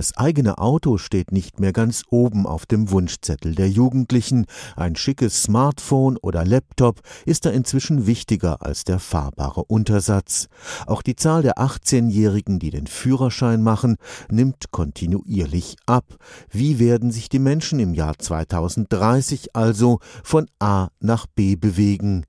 [0.00, 4.46] Das eigene Auto steht nicht mehr ganz oben auf dem Wunschzettel der Jugendlichen.
[4.74, 10.48] Ein schickes Smartphone oder Laptop ist da inzwischen wichtiger als der fahrbare Untersatz.
[10.86, 13.96] Auch die Zahl der 18-Jährigen, die den Führerschein machen,
[14.30, 16.06] nimmt kontinuierlich ab.
[16.48, 22.24] Wie werden sich die Menschen im Jahr 2030 also von A nach B bewegen?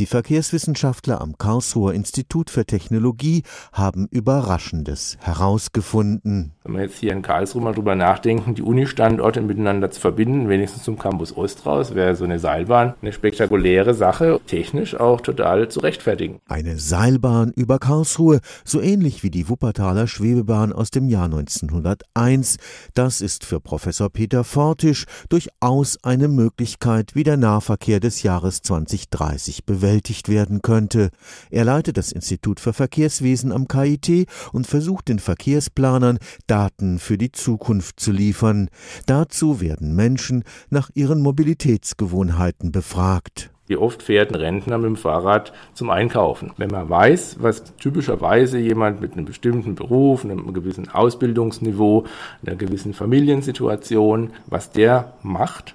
[0.00, 3.42] Die Verkehrswissenschaftler am Karlsruher Institut für Technologie
[3.72, 6.52] haben Überraschendes herausgefunden.
[6.64, 10.82] Wenn wir jetzt hier in Karlsruhe mal drüber nachdenken, die Uni-Standorte miteinander zu verbinden, wenigstens
[10.82, 15.80] zum Campus Ost raus, wäre so eine Seilbahn eine spektakuläre Sache, technisch auch total zu
[15.80, 16.40] rechtfertigen.
[16.48, 22.56] Eine Seilbahn über Karlsruhe, so ähnlich wie die Wuppertaler Schwebebahn aus dem Jahr 1901.
[22.94, 29.64] Das ist für Professor Peter Fortisch durchaus eine Möglichkeit, wie der Nahverkehr des Jahres 2030
[29.64, 31.10] bewältigt werden könnte.
[31.50, 37.32] Er leitet das Institut für Verkehrswesen am KIT und versucht den Verkehrsplanern Daten für die
[37.32, 38.70] Zukunft zu liefern.
[39.06, 43.50] Dazu werden Menschen nach ihren Mobilitätsgewohnheiten befragt.
[43.66, 46.52] Wie oft fährt ein Rentner mit dem Fahrrad zum Einkaufen?
[46.56, 52.04] Wenn man weiß, was typischerweise jemand mit einem bestimmten Beruf, einem gewissen Ausbildungsniveau,
[52.44, 55.74] einer gewissen Familiensituation, was der macht,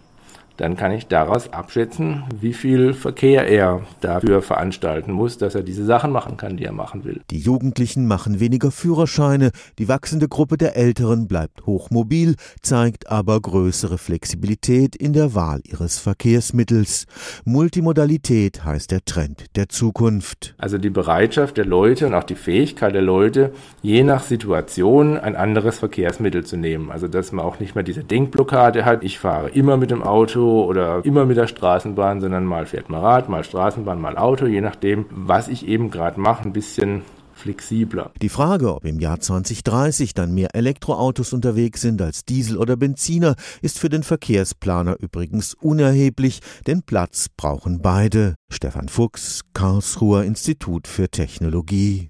[0.58, 5.86] dann kann ich daraus abschätzen, wie viel Verkehr er dafür veranstalten muss, dass er diese
[5.86, 7.22] Sachen machen kann, die er machen will.
[7.30, 13.98] Die Jugendlichen machen weniger Führerscheine, die wachsende Gruppe der Älteren bleibt hochmobil, zeigt aber größere
[13.98, 17.06] Flexibilität in der Wahl ihres Verkehrsmittels.
[17.46, 20.56] Multimodalität heißt der Trend der Zukunft.
[20.58, 25.36] Also die Bereitschaft der Leute und auch die Fähigkeit der Leute, je nach Situation ein
[25.36, 26.92] anderes Verkehrsmittel zu nehmen.
[26.92, 30.04] Also dass man auch nicht mehr diese Denkblockade hat, ich fahre immer mit dem
[30.48, 34.62] Oder immer mit der Straßenbahn, sondern mal fährt man Rad, mal Straßenbahn, mal Auto, je
[34.62, 37.02] nachdem, was ich eben gerade mache, ein bisschen
[37.38, 38.12] flexibler.
[38.22, 43.36] Die Frage, ob im Jahr 2030 dann mehr Elektroautos unterwegs sind als Diesel oder Benziner,
[43.62, 48.36] ist für den Verkehrsplaner übrigens unerheblich, denn Platz brauchen beide.
[48.52, 52.06] Stefan Fuchs, Karlsruher Institut für Technologie.